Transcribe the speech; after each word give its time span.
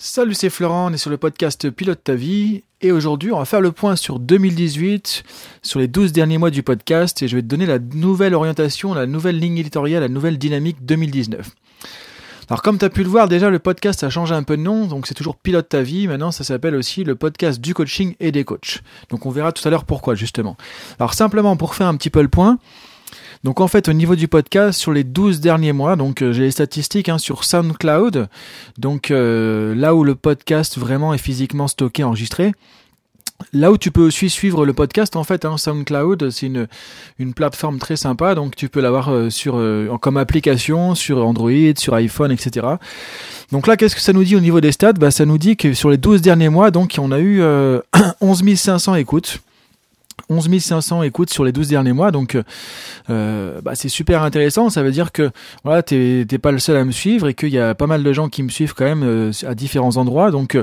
Salut, 0.00 0.34
c'est 0.34 0.48
Florent, 0.48 0.90
on 0.90 0.92
est 0.92 0.96
sur 0.96 1.10
le 1.10 1.16
podcast 1.16 1.70
Pilote 1.70 2.04
ta 2.04 2.14
vie 2.14 2.62
et 2.80 2.92
aujourd'hui 2.92 3.32
on 3.32 3.38
va 3.40 3.44
faire 3.44 3.60
le 3.60 3.72
point 3.72 3.96
sur 3.96 4.20
2018, 4.20 5.24
sur 5.60 5.80
les 5.80 5.88
12 5.88 6.12
derniers 6.12 6.38
mois 6.38 6.50
du 6.50 6.62
podcast 6.62 7.20
et 7.20 7.26
je 7.26 7.34
vais 7.34 7.42
te 7.42 7.48
donner 7.48 7.66
la 7.66 7.80
nouvelle 7.80 8.36
orientation, 8.36 8.94
la 8.94 9.06
nouvelle 9.06 9.40
ligne 9.40 9.58
éditoriale, 9.58 10.02
la 10.02 10.08
nouvelle 10.08 10.38
dynamique 10.38 10.76
2019. 10.86 11.50
Alors 12.48 12.62
comme 12.62 12.78
tu 12.78 12.84
as 12.84 12.90
pu 12.90 13.02
le 13.02 13.08
voir 13.08 13.26
déjà 13.26 13.50
le 13.50 13.58
podcast 13.58 14.04
a 14.04 14.08
changé 14.08 14.36
un 14.36 14.44
peu 14.44 14.56
de 14.56 14.62
nom, 14.62 14.86
donc 14.86 15.08
c'est 15.08 15.14
toujours 15.14 15.34
Pilote 15.34 15.68
ta 15.68 15.82
vie, 15.82 16.06
maintenant 16.06 16.30
ça 16.30 16.44
s'appelle 16.44 16.76
aussi 16.76 17.02
le 17.02 17.16
podcast 17.16 17.60
du 17.60 17.74
coaching 17.74 18.14
et 18.20 18.30
des 18.30 18.44
coachs. 18.44 18.82
Donc 19.10 19.26
on 19.26 19.30
verra 19.30 19.50
tout 19.50 19.66
à 19.66 19.70
l'heure 19.72 19.84
pourquoi 19.84 20.14
justement. 20.14 20.56
Alors 21.00 21.12
simplement 21.12 21.56
pour 21.56 21.74
faire 21.74 21.88
un 21.88 21.96
petit 21.96 22.10
peu 22.10 22.22
le 22.22 22.28
point, 22.28 22.60
donc 23.44 23.60
en 23.60 23.68
fait, 23.68 23.88
au 23.88 23.92
niveau 23.92 24.16
du 24.16 24.28
podcast, 24.28 24.78
sur 24.78 24.92
les 24.92 25.04
12 25.04 25.40
derniers 25.40 25.72
mois, 25.72 25.96
donc 25.96 26.22
euh, 26.22 26.32
j'ai 26.32 26.42
les 26.42 26.50
statistiques 26.50 27.08
hein, 27.08 27.18
sur 27.18 27.44
SoundCloud, 27.44 28.28
donc 28.78 29.10
euh, 29.10 29.74
là 29.74 29.94
où 29.94 30.04
le 30.04 30.14
podcast 30.14 30.78
vraiment 30.78 31.14
est 31.14 31.18
physiquement 31.18 31.68
stocké, 31.68 32.04
enregistré. 32.04 32.52
Là 33.52 33.70
où 33.70 33.78
tu 33.78 33.92
peux 33.92 34.00
aussi 34.00 34.28
suivre 34.30 34.66
le 34.66 34.72
podcast, 34.72 35.14
en 35.14 35.22
fait, 35.22 35.44
hein, 35.44 35.56
SoundCloud, 35.56 36.30
c'est 36.30 36.46
une, 36.46 36.66
une 37.20 37.34
plateforme 37.34 37.78
très 37.78 37.94
sympa, 37.94 38.34
donc 38.34 38.56
tu 38.56 38.68
peux 38.68 38.80
l'avoir 38.80 39.10
euh, 39.12 39.30
sur 39.30 39.62
comme 40.00 40.16
application 40.16 40.96
sur 40.96 41.24
Android, 41.24 41.52
sur 41.76 41.94
iPhone, 41.94 42.32
etc. 42.32 42.66
Donc 43.52 43.68
là, 43.68 43.76
qu'est-ce 43.76 43.94
que 43.94 44.00
ça 44.00 44.12
nous 44.12 44.24
dit 44.24 44.34
au 44.34 44.40
niveau 44.40 44.60
des 44.60 44.72
stats? 44.72 44.94
Bah, 44.94 45.12
Ça 45.12 45.24
nous 45.24 45.38
dit 45.38 45.56
que 45.56 45.72
sur 45.72 45.88
les 45.88 45.98
12 45.98 46.20
derniers 46.20 46.48
mois, 46.48 46.72
donc 46.72 46.96
on 46.98 47.12
a 47.12 47.20
eu 47.20 47.40
11 48.20 48.56
500 48.56 48.96
écoutes. 48.96 49.40
11 50.30 50.58
500 50.58 51.02
écoutes 51.02 51.30
sur 51.30 51.44
les 51.44 51.52
12 51.52 51.68
derniers 51.68 51.92
mois, 51.92 52.10
donc 52.10 52.36
euh, 53.10 53.60
bah, 53.62 53.74
c'est 53.74 53.88
super 53.88 54.22
intéressant. 54.22 54.70
Ça 54.70 54.82
veut 54.82 54.90
dire 54.90 55.12
que 55.12 55.30
voilà, 55.64 55.82
t'es 55.82 56.26
pas 56.40 56.52
le 56.52 56.58
seul 56.58 56.76
à 56.76 56.84
me 56.84 56.92
suivre 56.92 57.28
et 57.28 57.34
qu'il 57.34 57.50
y 57.50 57.58
a 57.58 57.74
pas 57.74 57.86
mal 57.86 58.02
de 58.02 58.12
gens 58.12 58.28
qui 58.28 58.42
me 58.42 58.48
suivent 58.48 58.74
quand 58.74 58.84
même 58.84 59.02
euh, 59.02 59.32
à 59.46 59.54
différents 59.54 59.96
endroits. 59.96 60.30
Donc 60.30 60.56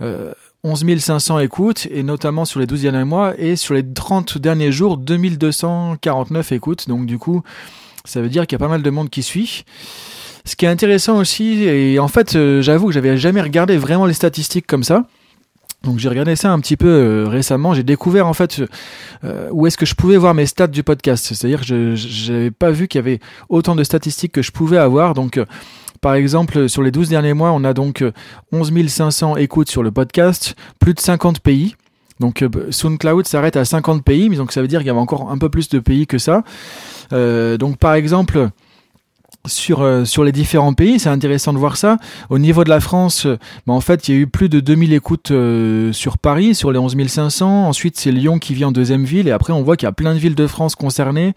euh, 0.00 0.32
11 0.62 0.98
500 0.98 1.38
écoutes 1.40 1.86
et 1.90 2.02
notamment 2.02 2.44
sur 2.44 2.60
les 2.60 2.66
12 2.66 2.82
derniers 2.82 3.04
mois 3.04 3.34
et 3.38 3.56
sur 3.56 3.74
les 3.74 3.84
30 3.84 4.38
derniers 4.38 4.72
jours 4.72 4.96
2249 4.96 6.52
écoutes. 6.52 6.88
Donc 6.88 7.06
du 7.06 7.18
coup, 7.18 7.42
ça 8.04 8.20
veut 8.20 8.28
dire 8.28 8.46
qu'il 8.46 8.56
y 8.56 8.60
a 8.60 8.64
pas 8.64 8.70
mal 8.70 8.82
de 8.82 8.90
monde 8.90 9.10
qui 9.10 9.22
suit. 9.22 9.64
Ce 10.44 10.56
qui 10.56 10.64
est 10.64 10.68
intéressant 10.68 11.18
aussi, 11.18 11.64
et 11.64 11.98
en 11.98 12.08
fait, 12.08 12.34
euh, 12.34 12.62
j'avoue 12.62 12.86
que 12.86 12.92
j'avais 12.92 13.16
jamais 13.18 13.42
regardé 13.42 13.76
vraiment 13.76 14.06
les 14.06 14.14
statistiques 14.14 14.66
comme 14.66 14.84
ça. 14.84 15.04
Donc 15.82 15.98
j'ai 15.98 16.10
regardé 16.10 16.36
ça 16.36 16.52
un 16.52 16.60
petit 16.60 16.76
peu 16.76 16.88
euh, 16.88 17.26
récemment. 17.26 17.72
J'ai 17.72 17.82
découvert 17.82 18.26
en 18.26 18.34
fait 18.34 18.62
euh, 19.24 19.48
où 19.50 19.66
est-ce 19.66 19.78
que 19.78 19.86
je 19.86 19.94
pouvais 19.94 20.18
voir 20.18 20.34
mes 20.34 20.46
stats 20.46 20.66
du 20.66 20.82
podcast. 20.82 21.32
C'est-à-dire 21.32 21.60
que 21.60 21.94
je 21.94 22.32
n'avais 22.32 22.50
pas 22.50 22.70
vu 22.70 22.86
qu'il 22.86 22.98
y 22.98 23.02
avait 23.02 23.20
autant 23.48 23.74
de 23.74 23.82
statistiques 23.82 24.32
que 24.32 24.42
je 24.42 24.52
pouvais 24.52 24.76
avoir. 24.76 25.14
Donc 25.14 25.38
euh, 25.38 25.46
par 26.02 26.14
exemple 26.14 26.68
sur 26.68 26.82
les 26.82 26.90
12 26.90 27.08
derniers 27.08 27.32
mois, 27.32 27.52
on 27.52 27.64
a 27.64 27.72
donc 27.72 28.04
11 28.52 28.88
500 28.88 29.36
écoutes 29.36 29.70
sur 29.70 29.82
le 29.82 29.90
podcast, 29.90 30.54
plus 30.78 30.92
de 30.92 31.00
50 31.00 31.40
pays. 31.40 31.76
Donc 32.20 32.44
SoundCloud 32.68 33.26
s'arrête 33.26 33.56
à 33.56 33.64
50 33.64 34.04
pays, 34.04 34.28
mais 34.28 34.36
donc 34.36 34.52
ça 34.52 34.60
veut 34.60 34.68
dire 34.68 34.80
qu'il 34.80 34.88
y 34.88 34.90
avait 34.90 34.98
encore 34.98 35.30
un 35.30 35.38
peu 35.38 35.48
plus 35.48 35.70
de 35.70 35.78
pays 35.78 36.06
que 36.06 36.18
ça. 36.18 36.42
donc 37.10 37.78
par 37.78 37.94
exemple 37.94 38.50
sur 39.46 39.80
euh, 39.80 40.04
sur 40.04 40.22
les 40.22 40.32
différents 40.32 40.74
pays, 40.74 40.98
c'est 40.98 41.08
intéressant 41.08 41.52
de 41.52 41.58
voir 41.58 41.76
ça. 41.76 41.96
Au 42.28 42.38
niveau 42.38 42.62
de 42.62 42.68
la 42.68 42.80
France, 42.80 43.24
euh, 43.24 43.38
bah, 43.66 43.72
en 43.72 43.80
fait, 43.80 44.06
il 44.06 44.14
y 44.14 44.18
a 44.18 44.20
eu 44.20 44.26
plus 44.26 44.48
de 44.48 44.60
2000 44.60 44.92
écoutes 44.92 45.30
euh, 45.30 45.92
sur 45.92 46.18
Paris, 46.18 46.54
sur 46.54 46.72
les 46.72 46.78
11 46.78 46.94
500. 47.06 47.66
Ensuite, 47.66 47.98
c'est 47.98 48.12
Lyon 48.12 48.38
qui 48.38 48.52
vient 48.52 48.68
en 48.68 48.72
deuxième 48.72 49.04
ville. 49.04 49.28
Et 49.28 49.30
après, 49.30 49.52
on 49.52 49.62
voit 49.62 49.76
qu'il 49.76 49.86
y 49.86 49.88
a 49.88 49.92
plein 49.92 50.14
de 50.14 50.18
villes 50.18 50.34
de 50.34 50.46
France 50.46 50.74
concernées. 50.74 51.32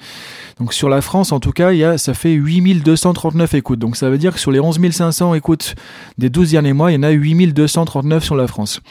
Donc 0.60 0.74
sur 0.74 0.90
la 0.90 1.02
France, 1.02 1.32
en 1.32 1.40
tout 1.40 1.52
cas, 1.52 1.72
y 1.72 1.84
a, 1.84 1.98
ça 1.98 2.14
fait 2.14 2.34
8239 2.34 3.54
écoutes. 3.54 3.80
Donc 3.80 3.96
ça 3.96 4.10
veut 4.10 4.18
dire 4.18 4.34
que 4.34 4.40
sur 4.40 4.52
les 4.52 4.60
11 4.60 4.80
500 4.92 5.34
écoutes 5.34 5.76
des 6.18 6.30
12 6.30 6.52
derniers 6.52 6.74
mois, 6.74 6.92
il 6.92 6.96
y 6.96 6.98
en 6.98 7.04
a 7.04 7.12
8239 7.12 8.24
sur 8.24 8.36
la 8.36 8.48
France. 8.48 8.82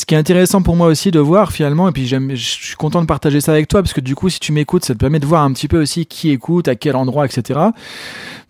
Ce 0.00 0.06
qui 0.06 0.14
est 0.14 0.16
intéressant 0.16 0.62
pour 0.62 0.76
moi 0.76 0.86
aussi 0.86 1.10
de 1.10 1.20
voir 1.20 1.52
finalement, 1.52 1.86
et 1.86 1.92
puis 1.92 2.06
je 2.06 2.34
suis 2.34 2.74
content 2.76 3.02
de 3.02 3.06
partager 3.06 3.42
ça 3.42 3.52
avec 3.52 3.68
toi 3.68 3.82
parce 3.82 3.92
que 3.92 4.00
du 4.00 4.14
coup, 4.14 4.30
si 4.30 4.40
tu 4.40 4.50
m'écoutes, 4.50 4.82
ça 4.82 4.94
te 4.94 4.98
permet 4.98 5.18
de 5.18 5.26
voir 5.26 5.42
un 5.44 5.52
petit 5.52 5.68
peu 5.68 5.78
aussi 5.82 6.06
qui 6.06 6.30
écoute, 6.30 6.68
à 6.68 6.74
quel 6.74 6.96
endroit, 6.96 7.26
etc. 7.26 7.60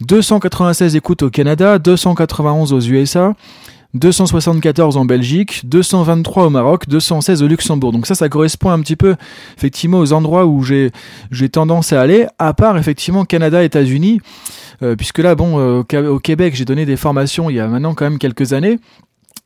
296 0.01 0.95
écoutes 0.95 1.25
au 1.25 1.31
Canada, 1.31 1.81
291 1.81 2.73
aux 2.73 2.81
USA. 2.81 3.35
274 3.95 4.97
en 4.97 5.05
Belgique, 5.05 5.63
223 5.65 6.47
au 6.47 6.51
Maroc, 6.51 6.89
216 6.89 7.43
au 7.43 7.49
Luxembourg. 7.49 7.91
Donc 7.91 8.07
ça, 8.07 8.15
ça 8.15 8.29
correspond 8.29 8.71
un 8.71 8.79
petit 8.79 8.95
peu 8.95 9.17
effectivement 9.59 9.99
aux 9.99 10.13
endroits 10.13 10.47
où 10.47 10.63
j'ai 10.63 10.93
j'ai 11.33 11.49
tendance 11.49 11.93
à 11.93 12.01
aller, 12.01 12.29
à 12.39 12.55
part 12.55 12.79
effectivement 12.79 13.25
Canada, 13.25 13.65
États-Unis, 13.65 14.21
euh, 14.85 14.95
puisque 14.95 15.19
là, 15.19 15.35
bon, 15.35 15.59
euh, 15.59 16.09
au 16.09 16.21
Québec, 16.21 16.55
j'ai 16.55 16.65
donné 16.65 16.87
des 16.87 16.97
formations 16.97 17.51
il 17.51 17.57
y 17.57 17.61
a 17.61 17.67
maintenant 17.67 17.95
quand 17.95 18.05
même 18.05 18.21
quelques 18.21 18.53
années 18.53 18.79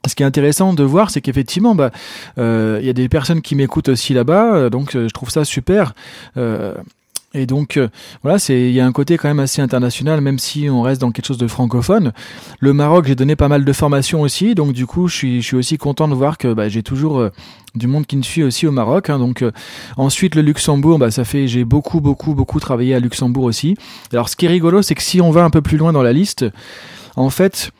ce 0.06 0.14
qui 0.14 0.22
est 0.22 0.26
intéressant 0.26 0.74
de 0.74 0.84
voir, 0.84 1.10
c'est 1.10 1.20
qu'effectivement, 1.20 1.74
bah, 1.74 1.90
euh, 2.38 2.78
il 2.80 2.86
y 2.86 2.90
a 2.90 2.92
des 2.92 3.08
personnes 3.08 3.40
qui 3.40 3.54
m'écoutent 3.54 3.88
aussi 3.88 4.14
là-bas, 4.14 4.54
euh, 4.54 4.70
donc 4.70 4.94
euh, 4.94 5.08
je 5.08 5.14
trouve 5.14 5.30
ça 5.30 5.44
super. 5.44 5.94
et 7.36 7.46
donc 7.46 7.80
voilà, 8.22 8.38
c'est 8.38 8.68
il 8.68 8.72
y 8.72 8.80
a 8.80 8.86
un 8.86 8.92
côté 8.92 9.16
quand 9.16 9.26
même 9.26 9.40
assez 9.40 9.60
international, 9.60 10.20
même 10.20 10.38
si 10.38 10.68
on 10.70 10.82
reste 10.82 11.00
dans 11.00 11.10
quelque 11.10 11.26
chose 11.26 11.38
de 11.38 11.48
francophone. 11.48 12.12
Le 12.60 12.72
Maroc, 12.72 13.06
j'ai 13.06 13.16
donné 13.16 13.34
pas 13.34 13.48
mal 13.48 13.64
de 13.64 13.72
formations 13.72 14.20
aussi, 14.20 14.54
donc 14.54 14.72
du 14.72 14.86
coup, 14.86 15.08
je 15.08 15.16
suis, 15.16 15.42
je 15.42 15.46
suis 15.46 15.56
aussi 15.56 15.76
content 15.76 16.06
de 16.06 16.14
voir 16.14 16.38
que 16.38 16.52
bah, 16.52 16.68
j'ai 16.68 16.84
toujours 16.84 17.28
du 17.74 17.88
monde 17.88 18.06
qui 18.06 18.16
me 18.16 18.22
suit 18.22 18.44
aussi 18.44 18.68
au 18.68 18.72
Maroc. 18.72 19.10
Hein, 19.10 19.18
donc 19.18 19.44
ensuite 19.96 20.36
le 20.36 20.42
Luxembourg, 20.42 21.00
bah, 21.00 21.10
ça 21.10 21.24
fait 21.24 21.48
j'ai 21.48 21.64
beaucoup 21.64 22.00
beaucoup 22.00 22.34
beaucoup 22.34 22.60
travaillé 22.60 22.94
à 22.94 23.00
Luxembourg 23.00 23.44
aussi. 23.44 23.76
Alors 24.12 24.28
ce 24.28 24.36
qui 24.36 24.46
est 24.46 24.50
rigolo, 24.50 24.82
c'est 24.82 24.94
que 24.94 25.02
si 25.02 25.20
on 25.20 25.32
va 25.32 25.42
un 25.42 25.50
peu 25.50 25.60
plus 25.60 25.76
loin 25.76 25.92
dans 25.92 26.04
la 26.04 26.12
liste, 26.12 26.44
en 27.16 27.30
fait 27.30 27.72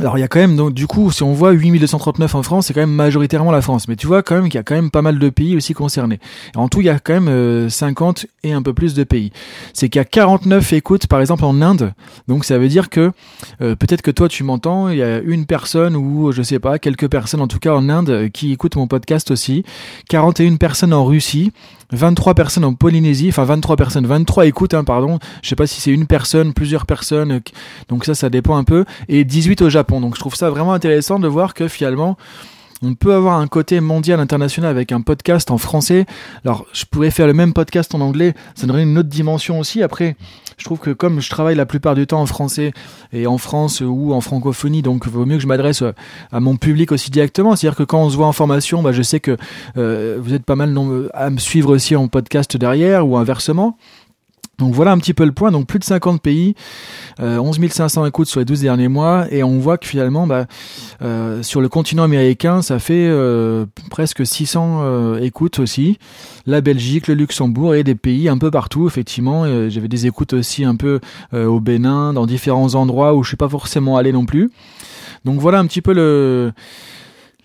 alors 0.00 0.16
il 0.16 0.20
y 0.20 0.24
a 0.24 0.28
quand 0.28 0.38
même 0.38 0.56
donc 0.56 0.74
du 0.74 0.86
coup 0.86 1.10
si 1.10 1.22
on 1.22 1.32
voit 1.32 1.52
8239 1.52 2.34
en 2.34 2.42
France 2.42 2.66
c'est 2.66 2.74
quand 2.74 2.80
même 2.80 2.90
majoritairement 2.90 3.50
la 3.50 3.62
France 3.62 3.88
mais 3.88 3.96
tu 3.96 4.06
vois 4.06 4.22
quand 4.22 4.36
même 4.36 4.44
qu'il 4.44 4.54
y 4.54 4.58
a 4.58 4.62
quand 4.62 4.74
même 4.74 4.90
pas 4.90 5.02
mal 5.02 5.18
de 5.18 5.28
pays 5.28 5.56
aussi 5.56 5.74
concernés. 5.74 6.20
en 6.54 6.68
tout 6.68 6.80
il 6.80 6.86
y 6.86 6.90
a 6.90 6.98
quand 6.98 7.20
même 7.20 7.68
50 7.68 8.24
euh, 8.24 8.48
et 8.48 8.52
un 8.52 8.62
peu 8.62 8.72
plus 8.72 8.94
de 8.94 9.04
pays. 9.04 9.32
C'est 9.72 9.88
qu'il 9.88 9.98
y 9.98 10.02
a 10.02 10.04
49 10.04 10.72
écoutes 10.72 11.06
par 11.06 11.20
exemple 11.20 11.44
en 11.44 11.60
Inde. 11.60 11.92
Donc 12.28 12.44
ça 12.44 12.58
veut 12.58 12.68
dire 12.68 12.88
que 12.88 13.12
euh, 13.60 13.74
peut-être 13.74 14.02
que 14.02 14.10
toi 14.10 14.28
tu 14.28 14.44
m'entends, 14.44 14.88
il 14.88 14.98
y 14.98 15.02
a 15.02 15.18
une 15.20 15.46
personne 15.46 15.96
ou 15.96 16.32
je 16.32 16.42
sais 16.42 16.58
pas, 16.58 16.78
quelques 16.78 17.08
personnes 17.08 17.40
en 17.40 17.48
tout 17.48 17.58
cas 17.58 17.74
en 17.74 17.88
Inde 17.88 18.10
euh, 18.10 18.28
qui 18.28 18.52
écoutent 18.52 18.76
mon 18.76 18.86
podcast 18.86 19.30
aussi. 19.30 19.64
41 20.08 20.56
personnes 20.56 20.92
en 20.92 21.04
Russie, 21.04 21.52
23 21.92 22.34
personnes 22.34 22.64
en 22.64 22.74
Polynésie, 22.74 23.28
enfin 23.28 23.44
23 23.44 23.76
personnes, 23.76 24.06
23 24.06 24.46
écoutes, 24.46 24.74
hein, 24.74 24.84
pardon. 24.84 25.18
Je 25.42 25.48
sais 25.48 25.56
pas 25.56 25.66
si 25.66 25.80
c'est 25.80 25.90
une 25.90 26.06
personne, 26.06 26.52
plusieurs 26.52 26.86
personnes, 26.86 27.40
donc 27.88 28.04
ça, 28.04 28.14
ça 28.14 28.30
dépend 28.30 28.56
un 28.56 28.64
peu. 28.64 28.84
Et 29.08 29.24
18 29.24 29.62
au 29.62 29.70
Japon. 29.70 30.00
Donc 30.00 30.14
je 30.14 30.20
trouve 30.20 30.34
ça 30.34 30.50
vraiment 30.50 30.72
intéressant 30.72 31.18
de 31.18 31.28
voir 31.28 31.54
que 31.54 31.68
finalement, 31.68 32.16
on 32.82 32.94
peut 32.94 33.14
avoir 33.14 33.38
un 33.38 33.46
côté 33.46 33.80
mondial 33.80 34.20
international 34.20 34.70
avec 34.70 34.92
un 34.92 35.00
podcast 35.00 35.50
en 35.50 35.58
français. 35.58 36.06
Alors, 36.44 36.66
je 36.72 36.84
pourrais 36.84 37.10
faire 37.10 37.26
le 37.26 37.34
même 37.34 37.52
podcast 37.52 37.94
en 37.94 38.00
anglais, 38.00 38.34
ça 38.54 38.66
donnerait 38.66 38.84
une 38.84 38.98
autre 38.98 39.08
dimension 39.08 39.58
aussi. 39.58 39.82
Après, 39.82 40.16
je 40.56 40.64
trouve 40.64 40.78
que 40.78 40.90
comme 40.90 41.20
je 41.20 41.30
travaille 41.30 41.54
la 41.54 41.66
plupart 41.66 41.94
du 41.94 42.06
temps 42.06 42.20
en 42.20 42.26
français 42.26 42.72
et 43.12 43.26
en 43.26 43.38
France 43.38 43.80
ou 43.80 44.12
en 44.12 44.20
francophonie, 44.20 44.82
donc 44.82 45.06
vaut 45.06 45.24
mieux 45.24 45.36
que 45.36 45.42
je 45.42 45.46
m'adresse 45.46 45.82
à 46.32 46.40
mon 46.40 46.56
public 46.56 46.92
aussi 46.92 47.10
directement. 47.10 47.56
C'est-à-dire 47.56 47.76
que 47.76 47.84
quand 47.84 48.02
on 48.02 48.10
se 48.10 48.16
voit 48.16 48.26
en 48.26 48.32
formation, 48.32 48.82
bah, 48.82 48.92
je 48.92 49.02
sais 49.02 49.20
que 49.20 49.36
euh, 49.76 50.18
vous 50.20 50.34
êtes 50.34 50.44
pas 50.44 50.56
mal 50.56 50.74
à 51.14 51.30
me 51.30 51.38
suivre 51.38 51.74
aussi 51.74 51.96
en 51.96 52.08
podcast 52.08 52.56
derrière 52.56 53.06
ou 53.06 53.16
inversement. 53.16 53.76
Donc 54.58 54.74
voilà 54.74 54.90
un 54.90 54.98
petit 54.98 55.14
peu 55.14 55.24
le 55.24 55.30
point, 55.30 55.52
donc 55.52 55.68
plus 55.68 55.78
de 55.78 55.84
50 55.84 56.20
pays, 56.20 56.56
euh, 57.20 57.38
11 57.38 57.60
500 57.70 58.06
écoutes 58.06 58.26
sur 58.26 58.40
les 58.40 58.44
12 58.44 58.62
derniers 58.62 58.88
mois, 58.88 59.26
et 59.30 59.44
on 59.44 59.60
voit 59.60 59.78
que 59.78 59.86
finalement, 59.86 60.26
bah, 60.26 60.46
euh, 61.00 61.44
sur 61.44 61.60
le 61.60 61.68
continent 61.68 62.02
américain, 62.02 62.60
ça 62.60 62.80
fait 62.80 63.06
euh, 63.08 63.66
presque 63.88 64.26
600 64.26 64.80
euh, 64.82 65.20
écoutes 65.20 65.60
aussi. 65.60 65.98
La 66.44 66.60
Belgique, 66.60 67.06
le 67.06 67.14
Luxembourg 67.14 67.76
et 67.76 67.84
des 67.84 67.94
pays 67.94 68.28
un 68.28 68.36
peu 68.36 68.50
partout, 68.50 68.88
effectivement. 68.88 69.44
J'avais 69.68 69.86
des 69.86 70.06
écoutes 70.06 70.32
aussi 70.32 70.64
un 70.64 70.74
peu 70.74 70.98
au 71.32 71.60
Bénin, 71.60 72.12
dans 72.12 72.26
différents 72.26 72.74
endroits 72.74 73.14
où 73.14 73.22
je 73.22 73.28
suis 73.28 73.36
pas 73.36 73.48
forcément 73.48 73.96
allé 73.96 74.12
non 74.12 74.24
plus. 74.24 74.50
Donc 75.24 75.40
voilà 75.40 75.58
un 75.58 75.66
petit 75.66 75.82
peu 75.82 75.92
le 75.92 76.52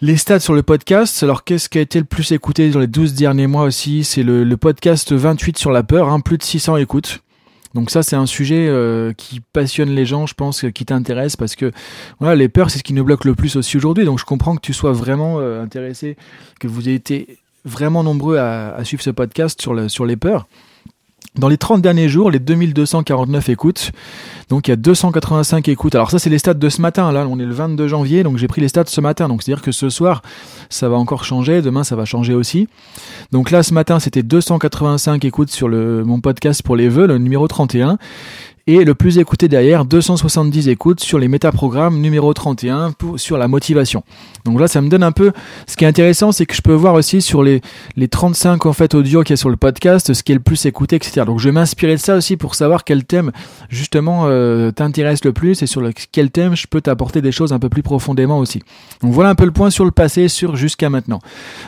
les 0.04 0.18
stats 0.18 0.42
sur 0.42 0.54
le 0.54 0.64
podcast, 0.64 1.24
alors 1.24 1.46
qu'est-ce 1.46 1.70
qui 1.70 1.78
a 1.78 1.82
été 1.82 1.98
le 1.98 2.04
plus 2.04 2.34
écouté 2.34 2.70
dans 2.72 2.82
les 2.82 2.88
12 2.88 3.14
derniers 3.14 3.48
mois 3.48 3.64
aussi? 3.64 4.04
C'est 4.04 4.22
le, 4.22 4.58
podcast 4.58 5.14
28 5.14 5.58
sur 5.58 5.72
la 5.72 5.82
peur, 5.82 6.10
hein, 6.10 6.20
plus 6.20 6.38
de 6.38 6.44
600 6.44 6.76
écoutes. 6.76 7.22
Donc 7.74 7.90
ça, 7.90 8.04
c'est 8.04 8.18
un 8.18 8.26
sujet 8.26 8.68
euh, 8.68 9.14
qui 9.14 9.40
passionne 9.40 9.92
les 9.92 10.06
gens, 10.06 10.26
je 10.26 10.34
pense, 10.34 10.66
qui 10.76 10.84
t'intéresse 10.84 11.38
parce 11.38 11.56
que 11.56 11.72
voilà, 12.20 12.36
les 12.36 12.50
peurs, 12.50 12.70
c'est 12.70 12.80
ce 12.80 12.84
qui 12.84 12.92
nous 12.92 13.06
bloque 13.06 13.24
le 13.24 13.34
plus 13.34 13.56
aussi 13.56 13.78
aujourd'hui. 13.78 14.04
Donc 14.04 14.20
je 14.20 14.26
comprends 14.26 14.58
que 14.58 14.62
tu 14.62 14.74
sois 14.74 14.92
vraiment 14.92 15.40
euh, 15.40 15.64
intéressé, 15.64 16.18
que 16.60 16.68
vous 16.68 16.90
ayez 16.90 16.96
été 16.96 17.38
vraiment 17.64 18.04
nombreux 18.04 18.40
à, 18.40 18.84
suivre 18.84 19.02
ce 19.02 19.10
podcast 19.10 19.62
sur, 19.62 19.90
sur 19.90 20.06
les 20.06 20.18
peurs. 20.18 20.48
Dans 21.36 21.48
les 21.48 21.58
30 21.58 21.82
derniers 21.82 22.10
jours, 22.10 22.30
les 22.30 22.38
2249 22.38 23.50
écoutes, 23.50 23.92
donc 24.50 24.68
il 24.68 24.72
y 24.72 24.74
a 24.74 24.76
285 24.76 25.68
écoutes. 25.68 25.96
Alors 25.96 26.12
ça 26.12 26.20
c'est 26.20 26.30
les 26.30 26.38
stats 26.38 26.54
de 26.54 26.70
ce 26.70 26.80
matin, 26.80 27.12
là 27.12 27.26
on 27.28 27.40
est 27.40 27.46
le 27.46 27.54
22 27.54 27.88
janvier, 27.88 28.22
donc 28.22 28.38
j'ai 28.38 28.48
pris 28.48 28.62
les 28.62 28.68
stats 28.68 28.86
ce 28.86 29.02
matin. 29.02 29.28
Donc 29.28 29.42
c'est-à-dire 29.42 29.64
que 29.64 29.72
ce 29.72 29.90
soir 29.90 30.22
ça 30.70 30.90
va 30.90 30.96
encore 30.96 31.24
changer, 31.24 31.64
demain 31.64 31.84
ça 31.84 31.96
va 31.96 32.06
changer 32.06 32.36
aussi. 32.36 32.68
Donc 33.32 33.50
là 33.50 33.64
ce 33.64 33.74
matin 33.74 34.00
c'était 34.00 34.22
285 34.22 35.26
écoutes 35.26 35.50
sur 35.50 35.70
le, 35.70 36.04
mon 36.04 36.22
podcast 36.22 36.62
pour 36.62 36.76
les 36.76 36.88
vœux, 36.88 37.08
le 37.08 37.18
numéro 37.18 37.48
31. 37.48 37.98
Et 38.65 38.86
le 38.86 38.95
plus 38.95 39.18
écouté 39.18 39.50
derrière, 39.50 39.83
270 39.83 40.69
écoutes 40.69 41.01
sur 41.01 41.19
les 41.19 41.27
métaprogrammes 41.27 42.00
numéro 42.00 42.33
31 42.33 42.92
pour, 42.92 43.19
sur 43.19 43.38
la 43.38 43.50
motivation. 43.50 44.04
Donc 44.45 44.60
là, 44.60 44.68
ça 44.68 44.81
me 44.81 44.89
donne 44.89 45.04
un 45.04 45.12
peu, 45.12 45.33
ce 45.68 45.75
qui 45.75 45.83
est 45.83 45.88
intéressant, 45.88 46.31
c'est 46.31 46.45
que 46.45 46.56
je 46.56 46.62
peux 46.62 46.74
voir 46.74 46.94
aussi 46.94 47.21
sur 47.21 47.44
les, 47.44 47.62
les 47.98 48.07
35 48.07 48.65
en 48.65 48.74
fait 48.74 48.95
audio 48.95 49.24
qu'il 49.24 49.31
y 49.31 49.33
a 49.33 49.38
sur 49.38 49.50
le 49.50 49.57
podcast, 49.57 50.13
ce 50.13 50.24
qui 50.24 50.31
est 50.31 50.36
le 50.36 50.42
plus 50.42 50.65
écouté, 50.65 50.95
etc. 50.95 51.24
Donc 51.25 51.39
je 51.39 51.50
vais 51.50 51.51
m'inspirer 51.51 51.95
de 51.95 52.01
ça 52.01 52.15
aussi 52.15 52.38
pour 52.38 52.56
savoir 52.56 52.86
quel 52.86 53.04
thème 53.04 53.31
justement 53.69 54.27
euh, 54.27 54.71
t'intéresse 54.71 55.25
le 55.25 55.33
plus 55.33 55.62
et 55.62 55.68
sur 55.68 55.81
quel 56.12 56.31
thème 56.31 56.56
je 56.56 56.68
peux 56.68 56.80
t'apporter 56.80 57.21
des 57.21 57.33
choses 57.33 57.51
un 57.51 57.60
peu 57.60 57.69
plus 57.69 57.83
profondément 57.83 58.39
aussi. 58.39 58.62
Donc 59.01 59.12
voilà 59.12 59.30
un 59.30 59.36
peu 59.36 59.45
le 59.45 59.51
point 59.51 59.69
sur 59.71 59.83
le 59.83 59.92
passé, 59.92 60.30
sur 60.30 60.56
jusqu'à 60.56 60.89
maintenant. 60.89 61.19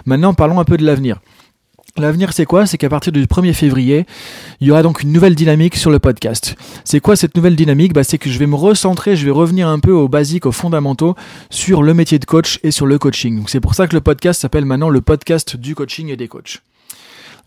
Maintenant, 0.06 0.34
parlons 0.34 0.60
un 0.60 0.66
peu 0.66 0.78
de 0.78 0.86
l'avenir. 0.86 1.20
L'avenir, 1.98 2.34
c'est 2.34 2.44
quoi? 2.44 2.66
C'est 2.66 2.78
qu'à 2.78 2.90
partir 2.90 3.14
du 3.14 3.26
1er 3.26 3.54
février, 3.54 4.06
il 4.60 4.68
y 4.68 4.72
aura 4.72 4.84
donc 4.84 5.02
une 5.02 5.14
nouvelle 5.14 5.34
dynamique 5.34 5.78
sur 5.78 5.92
le 5.92 6.00
podcast. 6.00 6.58
C'est 6.84 7.00
quoi 7.00 7.16
cette 7.16 7.38
nouvelle 7.38 7.56
dynamique? 7.56 7.94
Bah, 7.94 8.04
C'est 8.04 8.18
que 8.18 8.30
je 8.30 8.38
vais 8.38 8.48
me 8.48 8.56
recentrer, 8.56 9.16
je 9.16 9.24
vais 9.24 9.32
revenir 9.32 9.70
un 9.70 9.80
peu 9.80 9.94
aux 9.94 10.10
basiques, 10.10 10.46
aux 10.46 10.52
fondamentaux 10.52 11.16
sur 11.50 11.84
le 11.84 11.94
métier 11.94 12.20
de 12.20 12.26
coach 12.26 12.60
et 12.64 12.72
sur 12.72 12.86
le 12.86 13.00
coaching. 13.00 13.46
C'est 13.48 13.62
pour 13.62 13.76
ça 13.76 13.88
que 13.88 13.96
le 13.96 14.02
podcast 14.02 14.42
s'appelle 14.42 14.66
maintenant 14.66 14.90
le 14.90 15.00
podcast 15.00 15.56
du 15.56 15.74
coaching 15.74 16.10
et 16.10 16.18
des 16.18 16.28
coachs. 16.28 16.60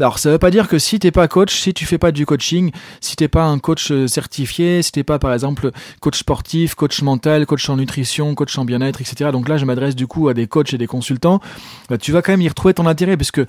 Alors 0.01 0.21
ça 0.21 0.31
veut 0.31 0.39
pas 0.39 0.53
dire 0.53 0.69
que 0.69 0.79
si 0.79 1.01
t'es 1.01 1.11
pas 1.11 1.27
coach, 1.27 1.61
si 1.61 1.75
tu 1.75 1.85
fais 1.85 1.99
pas 1.99 2.13
du 2.13 2.25
coaching, 2.25 2.71
si 3.01 3.17
t'es 3.17 3.27
pas 3.27 3.45
un 3.45 3.59
coach 3.59 3.91
euh, 3.91 4.07
certifié, 4.07 4.81
si 4.81 4.93
t'es 4.93 5.03
pas 5.03 5.19
par 5.19 5.33
exemple 5.33 5.73
coach 6.01 6.19
sportif, 6.19 6.77
coach 6.77 7.03
mental, 7.03 7.47
coach 7.47 7.69
en 7.69 7.77
nutrition, 7.77 8.37
coach 8.37 8.57
en 8.59 8.65
bien-être, 8.65 9.01
etc. 9.01 9.31
Donc 9.33 9.49
là 9.49 9.57
je 9.57 9.65
m'adresse 9.65 9.97
du 9.97 10.07
coup 10.07 10.29
à 10.29 10.35
des 10.35 10.47
coachs 10.47 10.73
et 10.73 10.79
des 10.79 10.87
consultants. 10.87 11.41
Bah, 11.89 11.99
tu 11.99 12.13
vas 12.13 12.23
quand 12.23 12.31
même 12.31 12.43
y 12.43 12.49
retrouver 12.49 12.75
ton 12.75 12.87
intérêt 12.87 13.17
puisque 13.17 13.41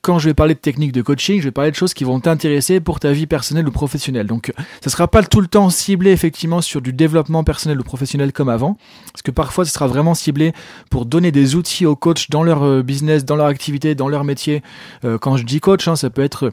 quand 0.00 0.18
je 0.18 0.30
vais 0.30 0.34
parler 0.34 0.54
de 0.54 0.60
techniques 0.60 0.92
de 0.92 1.02
coaching, 1.02 1.40
je 1.40 1.44
vais 1.44 1.50
parler 1.50 1.70
de 1.70 1.76
choses 1.76 1.92
qui 1.92 2.04
vont 2.04 2.20
t'intéresser 2.20 2.80
pour 2.80 3.00
ta 3.00 3.12
vie 3.12 3.26
personnelle 3.26 3.68
ou 3.68 3.72
professionnelle. 3.72 4.26
Donc 4.26 4.50
ça 4.82 4.88
sera 4.88 5.08
pas 5.08 5.22
tout 5.22 5.42
le 5.42 5.46
temps 5.46 5.68
ciblé 5.68 6.10
effectivement 6.10 6.62
sur 6.62 6.80
du 6.80 6.94
développement 6.94 7.44
personnel 7.44 7.78
ou 7.78 7.84
professionnel 7.84 8.32
comme 8.32 8.48
avant, 8.48 8.78
parce 9.12 9.20
que 9.20 9.30
parfois 9.30 9.66
ce 9.66 9.72
sera 9.72 9.86
vraiment 9.86 10.14
ciblé 10.14 10.54
pour 10.88 11.04
donner 11.04 11.32
des 11.32 11.54
outils 11.54 11.84
aux 11.84 11.96
coachs 11.96 12.30
dans 12.30 12.42
leur 12.42 12.62
euh, 12.62 12.82
business, 12.82 13.26
dans 13.26 13.36
leur 13.36 13.46
activité, 13.46 13.94
dans 13.94 14.08
leur 14.08 14.24
métier. 14.24 14.62
Euh, 15.04 15.18
quand 15.18 15.36
je 15.36 15.44
dis 15.44 15.60
coach, 15.60 15.86
hein, 15.86 15.96
ça 15.98 16.08
peut 16.10 16.22
être 16.22 16.52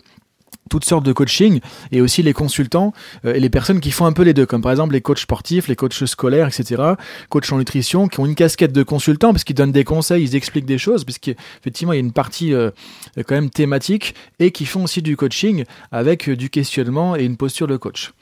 toutes 0.70 0.86
sortes 0.86 1.06
de 1.06 1.14
coaching 1.14 1.60
et 1.92 2.02
aussi 2.02 2.24
les 2.24 2.34
consultants 2.34 2.94
euh, 3.26 3.34
et 3.34 3.40
les 3.40 3.50
personnes 3.50 3.80
qui 3.80 3.92
font 3.92 4.06
un 4.06 4.14
peu 4.14 4.24
les 4.24 4.34
deux, 4.34 4.46
comme 4.46 4.62
par 4.62 4.72
exemple 4.72 4.94
les 4.94 5.02
coachs 5.02 5.20
sportifs, 5.20 5.68
les 5.68 5.76
coachs 5.76 5.94
scolaires, 5.94 6.48
etc., 6.48 6.82
coachs 7.30 7.52
en 7.52 7.58
nutrition, 7.58 8.08
qui 8.08 8.20
ont 8.20 8.26
une 8.26 8.36
casquette 8.36 8.72
de 8.72 8.84
consultant 8.84 9.32
parce 9.32 9.44
qu'ils 9.44 9.56
donnent 9.56 9.72
des 9.72 9.84
conseils, 9.84 10.24
ils 10.24 10.36
expliquent 10.36 10.66
des 10.66 10.78
choses, 10.78 11.04
parce 11.04 11.20
qu'effectivement 11.20 11.94
il 11.94 11.98
y 11.98 12.00
a 12.00 12.04
une 12.04 12.14
partie 12.14 12.54
euh, 12.54 12.72
quand 13.18 13.36
même 13.36 13.50
thématique 13.50 14.16
et 14.40 14.52
qui 14.52 14.66
font 14.66 14.84
aussi 14.84 15.02
du 15.02 15.16
coaching 15.16 15.66
avec 15.92 16.30
du 16.30 16.50
questionnement 16.50 17.16
et 17.16 17.24
une 17.24 17.38
posture 17.38 17.68
de 17.68 17.78
coach. 17.78 18.14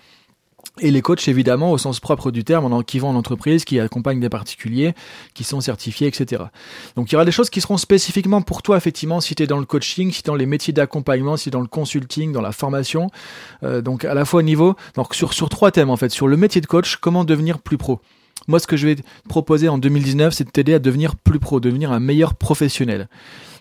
Et 0.80 0.90
les 0.90 1.04
coachs, 1.04 1.28
évidemment, 1.28 1.72
au 1.72 1.78
sens 1.78 2.00
propre 2.00 2.32
du 2.32 2.44
terme, 2.44 2.84
qui 2.84 2.98
vont 2.98 3.10
en 3.10 3.16
entreprise, 3.16 3.64
qui 3.64 3.80
accompagnent 3.80 4.20
des 4.20 4.30
particuliers, 4.30 4.96
qui 5.36 5.44
sont 5.44 5.62
certifiés, 5.62 6.08
etc. 6.08 6.46
Donc 6.96 7.12
il 7.12 7.14
y 7.14 7.16
aura 7.16 7.26
des 7.26 7.32
choses 7.32 7.52
qui 7.52 7.62
seront 7.62 7.78
spécifiquement 7.78 8.42
pour 8.42 8.64
toi, 8.64 8.76
effectivement, 8.76 9.22
si 9.22 9.36
tu 9.36 9.44
es 9.44 9.48
dans 9.48 9.60
le 9.60 9.66
coaching, 9.66 10.12
si 10.12 10.24
tu 10.24 10.30
es 10.30 10.32
dans 10.32 10.36
les 10.36 10.48
métiers 10.48 10.74
d'accompagnement, 10.74 11.38
si 11.38 11.44
tu 11.44 11.50
es 11.50 11.52
dans 11.52 11.62
le 11.62 11.68
consulting, 11.68 12.32
dans 12.32 12.42
la 12.42 12.52
formation. 12.52 13.12
Euh, 13.62 13.82
donc 13.82 14.04
à 14.04 14.16
la 14.16 14.26
fois 14.26 14.40
au 14.40 14.44
niveau, 14.44 14.76
donc 14.96 15.14
sur, 15.14 15.34
sur 15.34 15.50
trois 15.50 15.70
thèmes 15.70 15.92
en 15.92 15.98
fait, 15.98 16.10
sur 16.10 16.28
le 16.28 16.38
métier 16.38 16.60
de 16.60 16.66
coach, 16.66 16.96
comment 16.96 17.24
devenir 17.24 17.60
plus 17.60 17.78
pro. 17.78 18.00
Moi, 18.48 18.60
ce 18.60 18.68
que 18.68 18.76
je 18.76 18.88
vais 18.88 18.96
te 18.96 19.02
proposer 19.30 19.70
en 19.70 19.78
2019, 19.78 20.34
c'est 20.34 20.44
de 20.44 20.50
t'aider 20.50 20.74
à 20.74 20.80
devenir 20.80 21.16
plus 21.16 21.40
pro, 21.40 21.60
devenir 21.60 21.92
un 21.92 22.00
meilleur 22.00 22.34
professionnel. 22.34 23.08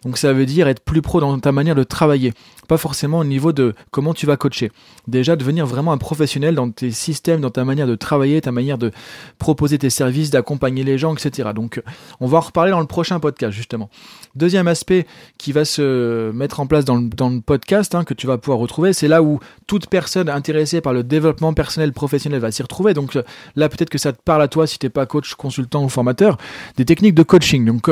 Donc 0.04 0.18
ça 0.18 0.32
veut 0.32 0.46
dire 0.46 0.68
être 0.68 0.80
plus 0.80 1.02
pro 1.02 1.20
dans 1.20 1.38
ta 1.38 1.52
manière 1.52 1.74
de 1.74 1.84
travailler, 1.84 2.32
pas 2.68 2.76
forcément 2.76 3.20
au 3.20 3.24
niveau 3.24 3.52
de 3.52 3.74
comment 3.90 4.14
tu 4.14 4.26
vas 4.26 4.36
coacher. 4.36 4.72
Déjà 5.06 5.36
devenir 5.36 5.66
vraiment 5.66 5.92
un 5.92 5.98
professionnel 5.98 6.54
dans 6.54 6.70
tes 6.70 6.90
systèmes, 6.90 7.40
dans 7.40 7.50
ta 7.50 7.64
manière 7.64 7.86
de 7.86 7.94
travailler, 7.94 8.40
ta 8.40 8.52
manière 8.52 8.78
de 8.78 8.90
proposer 9.38 9.78
tes 9.78 9.90
services, 9.90 10.30
d'accompagner 10.30 10.82
les 10.82 10.98
gens, 10.98 11.14
etc. 11.14 11.50
Donc 11.54 11.82
on 12.20 12.26
va 12.26 12.38
en 12.38 12.40
reparler 12.40 12.72
dans 12.72 12.80
le 12.80 12.86
prochain 12.86 13.20
podcast 13.20 13.52
justement. 13.56 13.90
Deuxième 14.34 14.66
aspect 14.66 15.06
qui 15.38 15.52
va 15.52 15.64
se 15.64 16.32
mettre 16.32 16.60
en 16.60 16.66
place 16.66 16.84
dans 16.84 16.96
le, 16.96 17.40
podcast, 17.40 17.94
hein, 17.94 18.04
que 18.04 18.14
tu 18.14 18.26
vas 18.26 18.38
pouvoir 18.38 18.58
retrouver, 18.58 18.92
c'est 18.92 19.08
là 19.08 19.22
où 19.22 19.38
toute 19.66 19.86
personne 19.88 20.28
intéressée 20.28 20.80
par 20.80 20.92
le 20.92 21.04
développement 21.04 21.54
personnel 21.54 21.92
professionnel 21.92 22.40
va 22.40 22.50
s'y 22.50 22.62
retrouver. 22.62 22.94
Donc 22.94 23.18
là 23.54 23.68
peut-être 23.68 23.90
que 23.90 23.98
ça 23.98 24.12
te 24.12 24.20
parle 24.22 24.42
à 24.42 24.48
toi 24.48 24.66
si 24.66 24.78
tu 24.78 24.86
n'es 24.86 24.90
pas 24.90 25.06
coach, 25.06 25.34
consultant 25.34 25.84
ou 25.84 25.88
formateur, 25.88 26.38
des 26.76 26.84
techniques 26.84 27.14
de 27.14 27.22
coaching. 27.22 27.64
Donc 27.64 27.88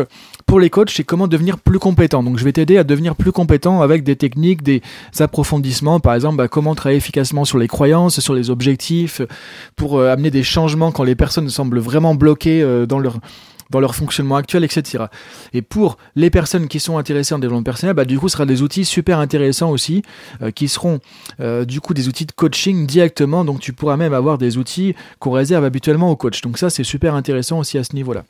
pour 0.47 0.59
les 0.59 0.71
coachs, 0.71 0.91
c'est 0.91 1.05
comment 1.05 1.29
devenir 1.29 1.59
plus 1.59 1.79
donc 2.09 2.39
je 2.39 2.45
vais 2.45 2.53
t'aider 2.53 2.79
à 2.79 2.85
devenir 2.85 3.15
plus 3.15 3.33
compétent 3.33 3.83
avec 3.83 4.03
des 4.05 4.17
techniques, 4.17 4.63
des 4.63 4.81
approfondissements, 5.19 6.01
par 6.01 6.15
exemple 6.15 6.37
bah, 6.37 6.49
comment 6.49 6.75
travailler 6.75 6.97
efficacement 6.97 7.45
sur 7.45 7.59
les 7.59 7.69
croyances, 7.69 8.21
sur 8.21 8.35
les 8.35 8.49
objectifs, 8.49 9.21
pour 9.77 9.99
euh, 9.99 10.11
amener 10.11 10.31
des 10.31 10.43
changements 10.43 10.93
quand 10.93 11.05
les 11.05 11.15
personnes 11.15 11.49
semblent 11.51 11.79
vraiment 11.79 12.15
bloquées 12.15 12.63
euh, 12.63 12.87
dans 12.87 12.99
leur 12.99 13.19
dans 13.69 13.79
leur 13.79 13.95
fonctionnement 13.95 14.35
actuel, 14.35 14.65
etc. 14.65 15.05
Et 15.53 15.63
pour 15.63 15.97
les 16.17 16.29
personnes 16.29 16.67
qui 16.67 16.81
sont 16.81 16.99
intéressées 16.99 17.35
en 17.35 17.39
développement 17.39 17.63
personnel, 17.63 17.95
bah, 17.95 18.05
du 18.05 18.19
coup, 18.19 18.29
ce 18.29 18.33
sera 18.33 18.45
des 18.45 18.63
outils 18.63 18.85
super 18.85 19.21
intéressants 19.21 19.71
aussi, 19.71 20.03
euh, 20.43 20.51
qui 20.51 20.67
seront 20.67 20.99
du 21.39 21.81
coup 21.81 21.95
des 21.95 22.09
outils 22.09 22.27
de 22.27 22.33
coaching 22.33 22.85
directement. 22.85 23.45
Donc, 23.45 23.61
tu 23.61 23.73
pourras 23.73 23.97
même 23.97 24.13
avoir 24.13 24.39
des 24.39 24.57
outils 24.59 24.97
qu'on 25.21 25.31
réserve 25.31 25.65
habituellement 25.65 26.11
aux 26.11 26.17
coachs. 26.17 26.43
Donc, 26.43 26.59
ça, 26.59 26.69
c'est 26.69 26.83
super 26.83 27.15
intéressant 27.15 27.61
aussi 27.61 27.79
à 27.79 27.85
ce 27.85 27.95
niveau-là. 27.95 28.25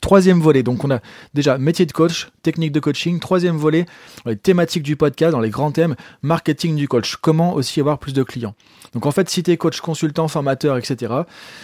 Troisième 0.00 0.40
volet, 0.40 0.62
donc 0.62 0.82
on 0.84 0.90
a 0.90 1.00
déjà 1.34 1.58
métier 1.58 1.84
de 1.84 1.92
coach, 1.92 2.30
technique 2.42 2.72
de 2.72 2.80
coaching. 2.80 3.20
Troisième 3.20 3.56
volet, 3.56 3.86
les 4.24 4.36
thématiques 4.36 4.82
du 4.82 4.96
podcast, 4.96 5.32
dans 5.32 5.40
les 5.40 5.50
grands 5.50 5.72
thèmes, 5.72 5.94
marketing 6.22 6.74
du 6.76 6.88
coach. 6.88 7.16
Comment 7.16 7.54
aussi 7.54 7.80
avoir 7.80 7.98
plus 7.98 8.12
de 8.12 8.22
clients. 8.22 8.54
Donc 8.94 9.06
en 9.06 9.10
fait, 9.12 9.28
si 9.28 9.42
tu 9.42 9.50
es 9.50 9.56
coach, 9.56 9.80
consultant, 9.80 10.26
formateur, 10.26 10.76
etc., 10.76 11.12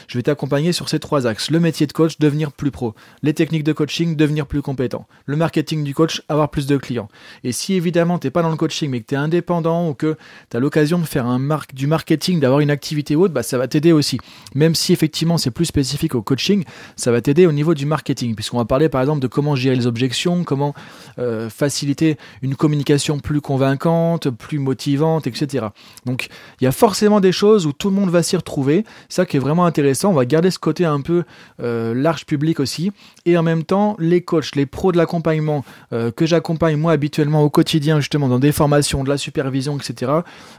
je 0.07 0.19
vais 0.19 0.23
t'accompagner 0.23 0.73
sur 0.73 0.89
ces 0.89 0.99
trois 0.99 1.27
axes. 1.27 1.51
Le 1.51 1.61
métier 1.61 1.87
de 1.87 1.93
coach, 1.93 2.19
devenir 2.19 2.53
plus 2.53 2.71
pro. 2.71 2.95
Les 3.23 3.35
techniques 3.35 3.65
de 3.65 3.73
coaching, 3.73 4.17
devenir 4.17 4.47
plus 4.47 4.63
compétent. 4.63 5.07
Le 5.25 5.37
marketing 5.37 5.83
du 5.83 5.95
coach, 5.95 6.23
avoir 6.29 6.51
plus 6.51 6.67
de 6.67 6.77
clients. 6.77 7.09
Et 7.43 7.53
si 7.53 7.75
évidemment 7.75 8.19
tu 8.19 8.27
n'es 8.27 8.31
pas 8.31 8.43
dans 8.43 8.51
le 8.51 8.57
coaching, 8.57 8.91
mais 8.91 9.01
que 9.01 9.07
tu 9.07 9.15
es 9.15 9.19
indépendant 9.19 9.89
ou 9.89 9.95
que 9.95 10.17
tu 10.51 10.57
as 10.57 10.61
l'occasion 10.61 10.99
de 10.99 11.05
faire 11.05 11.27
du 11.73 11.87
marketing, 11.87 12.41
d'avoir 12.41 12.61
une 12.61 12.71
activité 12.71 13.17
haute, 13.17 13.33
bah, 13.33 13.43
ça 13.43 13.59
va 13.59 13.67
t'aider 13.67 13.93
aussi. 13.93 14.19
Même 14.55 14.75
si 14.75 14.93
effectivement 14.93 15.39
c'est 15.39 15.51
plus 15.51 15.65
spécifique 15.65 16.15
au 16.15 16.23
coaching, 16.23 16.65
ça 16.97 17.11
va 17.11 17.21
t'aider 17.21 17.47
au 17.47 17.53
niveau 17.53 17.75
du 17.75 17.87
marketing, 17.87 18.26
puisqu'on 18.35 18.59
va 18.59 18.65
parler 18.65 18.89
par 18.89 19.01
exemple 19.01 19.21
de 19.21 19.27
comment 19.27 19.55
gérer 19.55 19.77
les 19.77 19.87
objections, 19.87 20.45
comment 20.45 20.75
euh, 21.19 21.49
faciliter 21.49 22.17
une 22.43 22.55
communication 22.55 23.19
plus 23.19 23.41
convaincante, 23.41 24.31
plus 24.31 24.59
motivante, 24.59 25.27
etc. 25.27 25.67
Donc 26.05 26.29
il 26.61 26.65
y 26.65 26.67
a 26.67 26.73
forcément 26.73 27.21
des 27.21 27.33
choses 27.33 27.67
où 27.67 27.73
tout 27.73 27.89
le 27.89 27.95
monde 27.95 28.11
va 28.11 28.23
s'y 28.23 28.37
retrouver. 28.37 28.85
Ça 29.09 29.27
qui 29.27 29.37
est 29.37 29.41
vraiment 29.41 29.67
intéressant. 29.67 30.11
On 30.11 30.15
va 30.15 30.25
garder 30.25 30.51
ce 30.51 30.59
côté 30.59 30.85
un 30.85 31.01
peu 31.01 31.25
euh, 31.61 31.95
large 31.95 32.27
public 32.27 32.61
aussi. 32.61 32.93
Et 33.25 33.37
en 33.37 33.43
même 33.43 33.65
temps, 33.65 33.97
les 33.99 34.21
coachs, 34.21 34.55
les 34.55 34.67
pros 34.67 34.93
de 34.93 34.97
l'accompagnement 34.97 35.65
euh, 35.93 36.11
que 36.11 36.27
j'accompagne 36.27 36.77
moi 36.77 36.93
habituellement 36.93 37.43
au 37.43 37.51
quotidien, 37.51 38.01
justement 38.01 38.29
dans 38.29 38.39
des 38.39 38.53
formations, 38.53 39.05
de 39.05 39.09
la 39.09 39.19
supervision, 39.19 39.79
etc. 39.79 40.13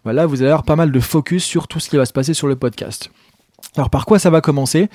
Voilà, 0.04 0.26
vous 0.26 0.42
allez 0.42 0.52
avoir 0.52 0.64
pas 0.64 0.76
mal 0.76 0.92
de 0.92 1.00
focus 1.00 1.44
sur 1.44 1.68
tout 1.68 1.80
ce 1.80 1.90
qui 1.90 1.98
va 1.98 2.06
se 2.06 2.14
passer 2.14 2.34
sur 2.34 2.48
le 2.48 2.56
podcast. 2.56 3.10
Alors 3.76 3.90
par 3.90 4.06
quoi 4.06 4.20
ça 4.20 4.30
va 4.30 4.42
commencer? 4.42 4.90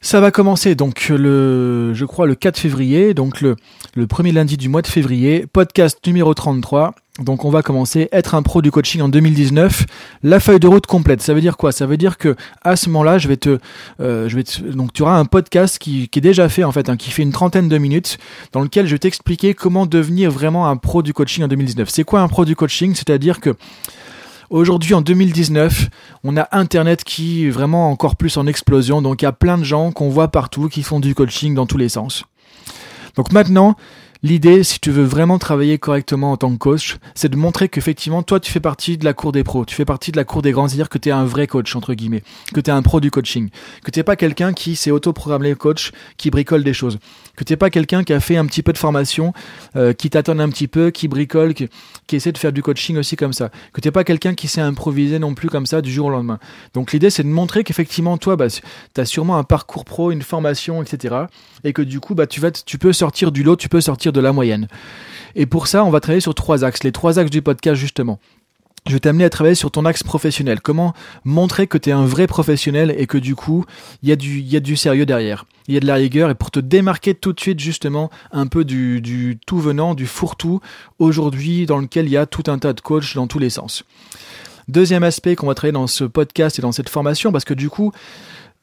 Ça 0.00 0.20
va 0.20 0.30
commencer 0.30 0.74
donc 0.74 1.08
le, 1.08 1.92
je 1.94 2.04
crois 2.04 2.26
le 2.26 2.34
4 2.34 2.58
février, 2.58 3.14
donc 3.14 3.40
le, 3.40 3.56
le 3.94 4.06
premier 4.06 4.32
lundi 4.32 4.56
du 4.56 4.68
mois 4.68 4.82
de 4.82 4.86
février, 4.86 5.46
podcast 5.52 5.98
numéro 6.06 6.34
33. 6.34 6.94
Donc 7.18 7.44
on 7.44 7.50
va 7.50 7.62
commencer 7.62 8.08
être 8.12 8.36
un 8.36 8.42
pro 8.42 8.62
du 8.62 8.70
coaching 8.70 9.00
en 9.00 9.08
2019. 9.08 9.86
La 10.22 10.38
feuille 10.38 10.60
de 10.60 10.68
route 10.68 10.86
complète, 10.86 11.20
ça 11.20 11.34
veut 11.34 11.40
dire 11.40 11.56
quoi? 11.56 11.72
Ça 11.72 11.84
veut 11.84 11.96
dire 11.96 12.16
que 12.16 12.36
à 12.62 12.76
ce 12.76 12.88
moment-là, 12.90 13.18
je 13.18 13.26
vais 13.26 13.36
te, 13.36 13.58
euh, 14.00 14.28
je 14.28 14.36
vais 14.36 14.44
donc 14.72 14.92
tu 14.92 15.02
auras 15.02 15.16
un 15.16 15.24
podcast 15.24 15.78
qui, 15.78 16.08
qui 16.08 16.20
est 16.20 16.22
déjà 16.22 16.48
fait 16.48 16.62
en 16.62 16.70
fait, 16.70 16.88
hein, 16.88 16.96
qui 16.96 17.10
fait 17.10 17.22
une 17.22 17.32
trentaine 17.32 17.68
de 17.68 17.76
minutes, 17.76 18.18
dans 18.52 18.60
lequel 18.60 18.86
je 18.86 18.92
vais 18.92 19.00
t'expliquer 19.00 19.54
comment 19.54 19.84
devenir 19.84 20.30
vraiment 20.30 20.68
un 20.68 20.76
pro 20.76 21.02
du 21.02 21.12
coaching 21.12 21.42
en 21.42 21.48
2019. 21.48 21.88
C'est 21.88 22.04
quoi 22.04 22.20
un 22.20 22.28
pro 22.28 22.44
du 22.44 22.54
coaching? 22.54 22.94
C'est-à-dire 22.94 23.40
que 23.40 23.56
Aujourd'hui, 24.50 24.94
en 24.94 25.02
2019, 25.02 25.90
on 26.24 26.36
a 26.38 26.48
Internet 26.52 27.04
qui 27.04 27.46
est 27.46 27.50
vraiment 27.50 27.90
encore 27.90 28.16
plus 28.16 28.36
en 28.38 28.46
explosion. 28.46 29.02
Donc, 29.02 29.20
il 29.20 29.26
y 29.26 29.28
a 29.28 29.32
plein 29.32 29.58
de 29.58 29.64
gens 29.64 29.92
qu'on 29.92 30.08
voit 30.08 30.28
partout 30.28 30.68
qui 30.68 30.82
font 30.82 31.00
du 31.00 31.14
coaching 31.14 31.54
dans 31.54 31.66
tous 31.66 31.76
les 31.76 31.90
sens. 31.90 32.24
Donc 33.18 33.32
maintenant, 33.32 33.74
L'idée, 34.24 34.64
si 34.64 34.80
tu 34.80 34.90
veux 34.90 35.04
vraiment 35.04 35.38
travailler 35.38 35.78
correctement 35.78 36.32
en 36.32 36.36
tant 36.36 36.50
que 36.50 36.58
coach, 36.58 36.96
c'est 37.14 37.28
de 37.28 37.36
montrer 37.36 37.68
qu'effectivement, 37.68 38.24
toi, 38.24 38.40
tu 38.40 38.50
fais 38.50 38.58
partie 38.58 38.98
de 38.98 39.04
la 39.04 39.14
cour 39.14 39.30
des 39.30 39.44
pros, 39.44 39.64
tu 39.64 39.76
fais 39.76 39.84
partie 39.84 40.10
de 40.10 40.16
la 40.16 40.24
cour 40.24 40.42
des 40.42 40.50
grands, 40.50 40.66
c'est-à-dire 40.66 40.88
que 40.88 40.98
tu 40.98 41.10
es 41.10 41.12
un 41.12 41.24
vrai 41.24 41.46
coach, 41.46 41.76
entre 41.76 41.94
guillemets, 41.94 42.24
que 42.52 42.58
tu 42.58 42.68
es 42.68 42.72
un 42.72 42.82
pro 42.82 42.98
du 42.98 43.12
coaching, 43.12 43.48
que 43.84 43.92
tu 43.92 44.02
pas 44.02 44.16
quelqu'un 44.16 44.52
qui 44.54 44.74
s'est 44.74 44.90
auto-programmé 44.90 45.54
coach, 45.54 45.92
qui 46.16 46.30
bricole 46.30 46.64
des 46.64 46.72
choses, 46.72 46.98
que 47.36 47.44
tu 47.44 47.56
pas 47.56 47.70
quelqu'un 47.70 48.02
qui 48.02 48.12
a 48.12 48.18
fait 48.18 48.36
un 48.36 48.46
petit 48.46 48.64
peu 48.64 48.72
de 48.72 48.78
formation, 48.78 49.32
euh, 49.76 49.92
qui 49.92 50.10
t'attend 50.10 50.40
un 50.40 50.48
petit 50.48 50.66
peu, 50.66 50.90
qui 50.90 51.06
bricole, 51.06 51.54
qui, 51.54 51.68
essaie 52.10 52.32
de 52.32 52.38
faire 52.38 52.52
du 52.52 52.60
coaching 52.60 52.96
aussi 52.96 53.14
comme 53.14 53.32
ça, 53.32 53.50
que 53.72 53.80
tu 53.80 53.92
pas 53.92 54.02
quelqu'un 54.02 54.34
qui 54.34 54.48
s'est 54.48 54.60
improvisé 54.60 55.20
non 55.20 55.34
plus 55.34 55.48
comme 55.48 55.66
ça 55.66 55.80
du 55.80 55.92
jour 55.92 56.06
au 56.06 56.10
lendemain. 56.10 56.40
Donc 56.74 56.92
l'idée, 56.92 57.10
c'est 57.10 57.22
de 57.22 57.28
montrer 57.28 57.62
qu'effectivement, 57.62 58.18
toi, 58.18 58.34
bah, 58.34 58.48
tu 58.48 59.00
as 59.00 59.04
sûrement 59.04 59.38
un 59.38 59.44
parcours 59.44 59.84
pro, 59.84 60.10
une 60.10 60.22
formation, 60.22 60.82
etc. 60.82 61.14
Et 61.62 61.72
que 61.72 61.82
du 61.82 62.00
coup, 62.00 62.16
bah, 62.16 62.26
tu, 62.26 62.40
vas 62.40 62.50
tu 62.50 62.78
peux 62.78 62.92
sortir 62.92 63.30
du 63.30 63.44
lot, 63.44 63.54
tu 63.54 63.68
peux 63.68 63.80
sortir 63.80 64.07
de 64.12 64.20
la 64.20 64.32
moyenne. 64.32 64.68
Et 65.34 65.46
pour 65.46 65.66
ça, 65.66 65.84
on 65.84 65.90
va 65.90 66.00
travailler 66.00 66.20
sur 66.20 66.34
trois 66.34 66.64
axes, 66.64 66.84
les 66.84 66.92
trois 66.92 67.18
axes 67.18 67.30
du 67.30 67.42
podcast 67.42 67.80
justement. 67.80 68.18
je 68.86 68.94
vais 68.94 69.00
t'amener 69.00 69.24
à 69.24 69.30
travailler 69.30 69.54
sur 69.54 69.70
ton 69.70 69.84
axe 69.84 70.02
professionnel. 70.02 70.60
Comment 70.60 70.94
montrer 71.24 71.66
que 71.66 71.78
tu 71.78 71.90
es 71.90 71.92
un 71.92 72.06
vrai 72.06 72.26
professionnel 72.26 72.94
et 72.96 73.06
que 73.06 73.18
du 73.18 73.34
coup, 73.34 73.64
il 74.02 74.08
y, 74.08 74.12
a 74.12 74.16
du, 74.16 74.40
y 74.40 74.56
a 74.56 74.60
du 74.60 74.76
sérieux 74.76 75.06
derrière. 75.06 75.44
Il 75.66 75.74
y 75.74 75.76
a 75.76 75.80
de 75.80 75.86
la 75.86 75.96
rigueur 75.96 76.30
et 76.30 76.34
pour 76.34 76.50
te 76.50 76.60
démarquer 76.60 77.14
tout 77.14 77.32
de 77.32 77.40
suite 77.40 77.60
justement 77.60 78.10
un 78.32 78.46
peu 78.46 78.64
du, 78.64 79.00
du 79.02 79.38
tout 79.46 79.58
venant, 79.58 79.94
du 79.94 80.06
fourre-tout 80.06 80.60
aujourd'hui 80.98 81.66
dans 81.66 81.78
lequel 81.78 82.06
il 82.06 82.12
y 82.12 82.16
a 82.16 82.24
tout 82.24 82.44
un 82.50 82.58
tas 82.58 82.72
de 82.72 82.80
coachs 82.80 83.14
dans 83.14 83.26
tous 83.26 83.38
les 83.38 83.50
sens. 83.50 83.84
Deuxième 84.68 85.02
aspect 85.02 85.34
qu'on 85.34 85.46
va 85.46 85.54
travailler 85.54 85.72
dans 85.72 85.86
ce 85.86 86.04
podcast 86.04 86.58
et 86.58 86.62
dans 86.62 86.72
cette 86.72 86.90
formation, 86.90 87.32
parce 87.32 87.44
que 87.44 87.54
du 87.54 87.70
coup, 87.70 87.92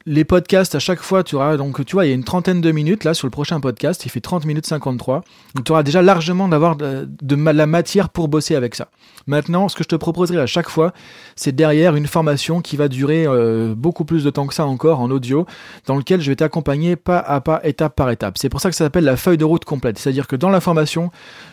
les 0.06 0.24
podcasts, 0.24 0.76
à 0.76 0.78
chaque 0.78 1.00
fois, 1.00 1.24
tu 1.24 1.34
auras, 1.34 1.56
donc, 1.56 1.84
tu 1.84 1.96
vois, 1.96 2.06
il 2.06 2.10
y 2.10 2.12
a 2.12 2.14
une 2.14 2.22
trentaine 2.22 2.60
de 2.60 2.70
minutes, 2.70 3.02
là, 3.02 3.12
sur 3.12 3.26
le 3.26 3.32
prochain 3.32 3.58
podcast, 3.58 4.06
il 4.06 4.08
fait 4.08 4.20
30 4.20 4.44
minutes 4.44 4.66
53. 4.66 5.24
Donc, 5.56 5.64
tu 5.64 5.72
auras 5.72 5.82
déjà 5.82 6.00
largement 6.00 6.46
d'avoir 6.46 6.76
de, 6.76 7.08
la 7.34 7.66
matière 7.66 8.08
pour 8.08 8.28
bosser 8.28 8.54
avec 8.54 8.76
ça. 8.76 8.88
Maintenant, 9.26 9.68
ce 9.68 9.74
que 9.74 9.82
je 9.82 9.88
te 9.88 9.96
proposerai 9.96 10.38
à 10.38 10.46
chaque 10.46 10.68
fois, 10.68 10.92
c'est 11.34 11.50
derrière 11.50 11.96
une 11.96 12.06
formation 12.06 12.60
qui 12.60 12.76
va 12.76 12.86
durer 12.86 13.26
euh, 13.26 13.74
beaucoup 13.76 14.04
plus 14.04 14.22
de 14.22 14.30
temps 14.30 14.46
que 14.46 14.54
ça 14.54 14.64
encore 14.64 15.00
en 15.00 15.10
audio, 15.10 15.44
dans 15.86 15.96
lequel 15.96 16.20
je 16.20 16.30
vais 16.30 16.36
t'accompagner 16.36 16.94
pas 16.94 17.18
à 17.18 17.40
pas, 17.40 17.60
étape 17.64 17.96
par 17.96 18.08
étape. 18.10 18.38
C'est 18.38 18.48
pour 18.48 18.60
ça 18.60 18.70
que 18.70 18.76
ça 18.76 18.84
s'appelle 18.84 19.04
la 19.04 19.16
feuille 19.16 19.38
de 19.38 19.44
route 19.44 19.64
complète. 19.64 19.98
C'est-à-dire 19.98 20.28
que 20.28 20.36
dans 20.36 20.50
la 20.50 20.60
formation, 20.60 21.10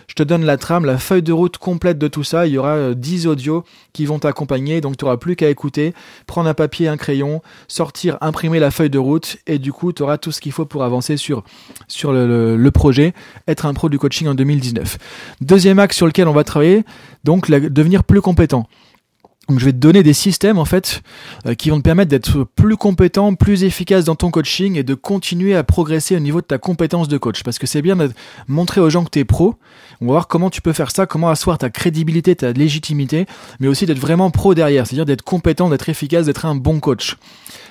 je 0.08 0.14
te 0.14 0.22
donne 0.22 0.46
la 0.46 0.58
trame, 0.58 0.86
la 0.86 1.00
feuille 1.00 1.24
de 1.24 1.34
route 1.34 1.58
complète 1.58 1.98
de 1.98 2.08
tout 2.08 2.24
ça. 2.24 2.46
Il 2.46 2.54
y 2.54 2.60
aura 2.60 2.94
10 2.94 3.26
euh, 3.26 3.32
audios 3.32 3.64
qui 3.94 4.06
vont 4.06 4.20
t'accompagner, 4.20 4.80
donc 4.80 4.98
tu 4.98 5.06
n'auras 5.06 5.18
plus 5.18 5.36
qu'à 5.36 5.50
écouter, 5.50 5.96
prendre 6.28 6.48
un 6.48 6.54
papier, 6.54 6.88
un 6.88 6.98
crayon, 6.98 7.42
sortir, 7.68 8.20
imprimer 8.22 8.43
la 8.52 8.72
feuille 8.72 8.90
de 8.90 9.00
route 9.00 9.38
et 9.48 9.60
du 9.60 9.72
coup, 9.72 9.94
tu 9.94 10.04
auras 10.04 10.18
tout 10.18 10.32
ce 10.32 10.42
qu'il 10.42 10.52
faut 10.52 10.66
pour 10.66 10.84
avancer 10.84 11.18
sur, 11.18 11.44
sur 11.88 12.12
le, 12.12 12.70
projet, 12.72 13.14
être 13.48 13.66
un 13.66 13.74
pro 13.74 13.90
du 13.90 13.98
coaching 13.98 14.28
en 14.28 14.36
2019. 14.36 14.98
Deuxième 15.42 15.80
axe 15.80 15.96
sur 15.96 16.06
lequel 16.06 16.28
on 16.28 16.34
va 16.34 16.44
travailler, 16.44 16.84
donc 17.24 17.50
devenir 17.50 18.04
plus 18.04 18.22
compétent. 18.22 18.68
Donc 19.50 19.60
je 19.60 19.66
vais 19.66 19.74
te 19.74 19.78
donner 19.78 20.04
des 20.04 20.14
systèmes 20.14 20.58
en 20.58 20.64
fait 20.64 21.02
euh, 21.46 21.54
qui 21.54 21.70
vont 21.70 21.78
te 21.78 21.84
permettre 21.84 22.10
d'être 22.10 22.46
plus 22.56 22.78
compétent, 22.78 23.36
plus 23.36 23.66
efficace 23.66 24.06
dans 24.06 24.16
ton 24.16 24.32
coaching 24.32 24.78
et 24.78 24.84
de 24.84 24.94
continuer 24.94 25.54
à 25.54 25.64
progresser 25.64 26.16
au 26.16 26.20
niveau 26.20 26.40
de 26.40 26.46
ta 26.46 26.58
compétence 26.58 27.10
de 27.10 27.18
coach. 27.18 27.44
Parce 27.44 27.60
que 27.60 27.68
c'est 27.68 27.82
bien 27.82 27.98
de 27.98 28.10
montrer 28.48 28.80
aux 28.80 28.90
gens 28.90 29.04
que 29.04 29.10
tu 29.10 29.20
es 29.20 29.26
pro. 29.26 29.56
On 30.00 30.06
va 30.06 30.14
voir 30.14 30.28
comment 30.30 30.50
tu 30.50 30.62
peux 30.62 30.72
faire 30.72 30.92
ça, 30.92 31.06
comment 31.06 31.30
asseoir 31.30 31.58
ta 31.58 31.70
crédibilité, 31.70 32.36
ta 32.36 32.54
légitimité, 32.54 33.26
mais 33.60 33.68
aussi 33.68 33.86
d'être 33.86 34.00
vraiment 34.00 34.32
pro 34.32 34.54
derrière, 34.54 34.88
c'est-à-dire 34.88 35.06
d'être 35.06 35.24
compétent, 35.24 35.70
d'être 35.70 35.90
efficace, 35.90 36.26
d'être 36.26 36.46
un 36.46 36.56
bon 36.56 36.80
coach. 36.80 37.18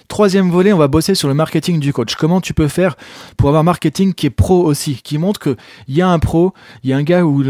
Troisième 0.09 0.51
volet, 0.51 0.75
on 0.75 0.79
va 0.79 0.89
bosser 0.89 1.15
sur 1.15 1.29
le 1.29 1.35
marketing 1.35 1.81
du 1.81 1.95
coach. 1.95 2.17
Comment 2.17 2.43
tu 2.43 2.53
peux 2.53 2.69
faire 2.69 2.97
pour 3.39 3.49
avoir 3.49 3.61
un 3.61 3.65
marketing 3.65 4.13
qui 4.13 4.27
est 4.27 4.31
pro 4.31 4.63
aussi, 4.63 5.01
qui 5.03 5.17
montre 5.17 5.41
qu'il 5.41 5.57
y 5.89 6.03
a 6.03 6.09
un 6.09 6.19
pro, 6.19 6.53
il 6.85 6.91
y 6.91 6.93
a 6.93 6.99
un 6.99 7.03
gars 7.03 7.25
ou 7.25 7.43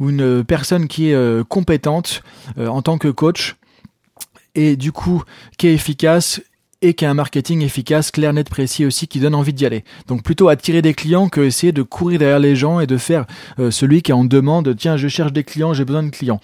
une, 0.00 0.44
personne 0.44 0.88
qui 0.88 1.10
est 1.10 1.14
euh, 1.14 1.44
compétente 1.44 2.22
euh, 2.56 2.68
en 2.68 2.80
tant 2.80 2.96
que 2.96 3.08
coach 3.08 3.56
et 4.56 4.76
du 4.76 4.90
coup 4.90 5.22
qui 5.56 5.68
est 5.68 5.74
efficace 5.74 6.40
et 6.82 6.94
qui 6.94 7.04
a 7.06 7.10
un 7.10 7.14
marketing 7.14 7.62
efficace, 7.62 8.10
clair, 8.10 8.32
net, 8.32 8.50
précis 8.50 8.84
aussi, 8.84 9.08
qui 9.08 9.18
donne 9.18 9.34
envie 9.34 9.54
d'y 9.54 9.64
aller. 9.64 9.84
Donc 10.08 10.22
plutôt 10.22 10.48
attirer 10.48 10.82
des 10.82 10.94
clients 10.94 11.28
que 11.28 11.40
essayer 11.40 11.72
de 11.72 11.82
courir 11.82 12.18
derrière 12.18 12.38
les 12.38 12.54
gens 12.54 12.80
et 12.80 12.86
de 12.86 12.98
faire 12.98 13.24
euh, 13.58 13.70
celui 13.70 14.02
qui 14.02 14.12
en 14.12 14.24
demande, 14.24 14.74
tiens, 14.76 14.96
je 14.96 15.08
cherche 15.08 15.32
des 15.32 15.44
clients, 15.44 15.72
j'ai 15.72 15.84
besoin 15.84 16.02
de 16.02 16.10
clients. 16.10 16.40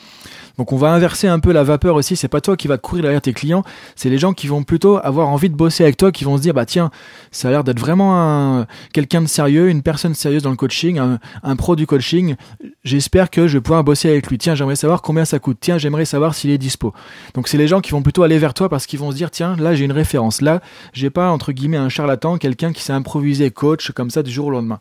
Donc 0.59 0.73
on 0.73 0.76
va 0.76 0.92
inverser 0.92 1.28
un 1.28 1.40
peu 1.40 1.52
la 1.52 1.62
vapeur 1.62 1.94
aussi. 1.97 2.16
C'est 2.16 2.28
pas 2.28 2.40
toi 2.40 2.56
qui 2.56 2.68
va 2.68 2.78
courir 2.78 3.02
derrière 3.02 3.21
tes 3.21 3.32
clients, 3.32 3.64
c'est 3.97 4.11
les 4.11 4.18
gens 4.18 4.32
qui 4.32 4.47
vont 4.47 4.62
plutôt 4.62 4.99
avoir 5.02 5.28
envie 5.28 5.49
de 5.49 5.54
bosser 5.54 5.85
avec 5.85 5.97
toi, 5.97 6.12
qui 6.12 6.25
vont 6.25 6.37
se 6.37 6.42
dire 6.42 6.54
bah 6.54 6.66
tiens, 6.66 6.90
ça 7.30 7.49
a 7.49 7.50
l'air 7.50 7.64
d'être 7.64 7.78
vraiment 7.78 8.66
quelqu'un 8.92 9.23
de 9.23 9.26
sérieux, 9.26 9.68
une 9.68 9.82
personne 9.82 10.14
sérieuse 10.14 10.42
dans 10.42 10.50
le 10.50 10.56
coaching, 10.56 11.00
un, 11.42 11.56
pro 11.56 11.76
du 11.76 11.87
coaching. 11.87 12.37
J'espère 12.85 13.30
que 13.30 13.47
je 13.49 13.59
vais 13.59 13.61
pouvoir 13.61 13.85
bosser 13.85 14.09
avec 14.09 14.26
lui. 14.28 14.38
Tiens, 14.38 14.54
j'aimerais 14.54 14.76
savoir 14.76 15.02
combien 15.02 15.25
ça 15.25 15.38
coûte. 15.38 15.59
Tiens, 15.61 15.78
j'aimerais 15.78 16.04
savoir 16.04 16.35
s'il 16.35 16.50
est 16.50 16.59
dispo. 16.59 16.92
Donc 17.35 17.49
c'est 17.49 17.59
les 17.59 17.68
gens 17.68 17.80
qui 17.80 17.92
vont 17.92 18.02
plutôt 18.02 18.23
aller 18.23 18.38
vers 18.38 18.54
toi 18.54 18.68
parce 18.68 18.87
qu'ils 18.87 18.99
vont 18.99 19.11
se 19.11 19.16
dire 19.16 19.30
tiens, 19.30 19.56
là 19.56 19.75
j'ai 19.75 19.85
une 19.85 19.92
référence. 19.92 20.40
Là, 20.40 20.61
j'ai 20.92 21.11
pas 21.11 21.30
entre 21.30 21.52
guillemets 21.52 21.76
un 21.76 21.88
charlatan, 21.88 22.38
quelqu'un 22.38 22.73
qui 22.73 22.82
s'est 22.82 22.92
improvisé 22.92 23.50
coach 23.50 23.90
comme 23.92 24.11
ça 24.11 24.23
du 24.23 24.30
jour 24.30 24.47
au 24.47 24.50
lendemain. 24.50 24.80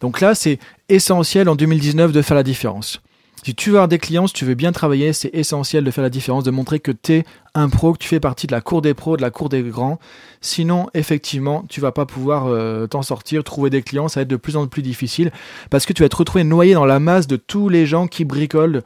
Donc 0.00 0.20
là, 0.20 0.34
c'est 0.34 0.58
essentiel 0.88 1.48
en 1.48 1.56
2019 1.56 2.12
de 2.12 2.22
faire 2.22 2.36
la 2.36 2.42
différence. 2.42 3.00
Si 3.48 3.54
tu 3.54 3.70
veux 3.70 3.76
avoir 3.76 3.88
des 3.88 3.96
clients, 3.96 4.26
si 4.26 4.34
tu 4.34 4.44
veux 4.44 4.54
bien 4.54 4.72
travailler, 4.72 5.14
c'est 5.14 5.30
essentiel 5.32 5.82
de 5.82 5.90
faire 5.90 6.04
la 6.04 6.10
différence, 6.10 6.44
de 6.44 6.50
montrer 6.50 6.80
que 6.80 6.92
tu 6.92 7.14
es 7.14 7.24
un 7.54 7.70
pro, 7.70 7.94
que 7.94 7.98
tu 7.98 8.06
fais 8.06 8.20
partie 8.20 8.46
de 8.46 8.52
la 8.52 8.60
cour 8.60 8.82
des 8.82 8.92
pros, 8.92 9.16
de 9.16 9.22
la 9.22 9.30
cour 9.30 9.48
des 9.48 9.62
grands. 9.62 9.98
Sinon, 10.42 10.90
effectivement, 10.92 11.64
tu 11.66 11.80
vas 11.80 11.90
pas 11.90 12.04
pouvoir 12.04 12.46
euh, 12.48 12.86
t'en 12.86 13.00
sortir, 13.00 13.42
trouver 13.44 13.70
des 13.70 13.80
clients, 13.80 14.08
ça 14.08 14.20
va 14.20 14.24
être 14.24 14.28
de 14.28 14.36
plus 14.36 14.58
en 14.58 14.66
plus 14.66 14.82
difficile 14.82 15.32
parce 15.70 15.86
que 15.86 15.94
tu 15.94 16.02
vas 16.02 16.10
te 16.10 16.16
retrouver 16.16 16.44
noyé 16.44 16.74
dans 16.74 16.84
la 16.84 17.00
masse 17.00 17.26
de 17.26 17.36
tous 17.36 17.70
les 17.70 17.86
gens 17.86 18.06
qui 18.06 18.26
bricolent. 18.26 18.82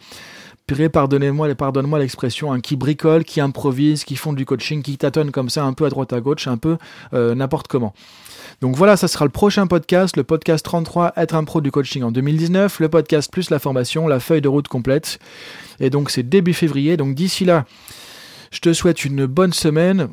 Pardonnez-moi, 0.66 1.54
pardonne-moi 1.54 1.98
l'expression, 1.98 2.52
hein, 2.52 2.60
qui 2.60 2.76
bricolent, 2.76 3.24
qui 3.24 3.40
improvisent, 3.40 4.04
qui 4.04 4.16
font 4.16 4.32
du 4.32 4.46
coaching, 4.46 4.82
qui 4.82 4.96
tâtonnent 4.96 5.30
comme 5.30 5.50
ça 5.50 5.64
un 5.64 5.72
peu 5.72 5.84
à 5.84 5.90
droite 5.90 6.12
à 6.12 6.20
gauche, 6.20 6.46
un 6.46 6.56
peu 6.56 6.78
euh, 7.12 7.34
n'importe 7.34 7.68
comment. 7.68 7.92
Donc 8.60 8.76
voilà, 8.76 8.96
ça 8.96 9.08
sera 9.08 9.24
le 9.24 9.30
prochain 9.30 9.66
podcast, 9.66 10.16
le 10.16 10.24
podcast 10.24 10.64
33, 10.64 11.14
être 11.16 11.34
un 11.34 11.44
pro 11.44 11.60
du 11.60 11.70
coaching 11.70 12.02
en 12.04 12.12
2019, 12.12 12.80
le 12.80 12.88
podcast 12.88 13.30
plus 13.30 13.50
la 13.50 13.58
formation, 13.58 14.06
la 14.06 14.20
feuille 14.20 14.40
de 14.40 14.48
route 14.48 14.68
complète. 14.68 15.18
Et 15.80 15.90
donc 15.90 16.10
c'est 16.10 16.22
début 16.22 16.54
février, 16.54 16.96
donc 16.96 17.14
d'ici 17.14 17.44
là, 17.44 17.64
je 18.50 18.60
te 18.60 18.72
souhaite 18.72 19.04
une 19.04 19.26
bonne 19.26 19.52
semaine. 19.52 20.08